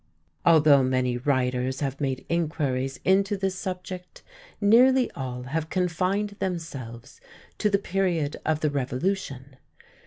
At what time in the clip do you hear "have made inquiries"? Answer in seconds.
1.81-2.99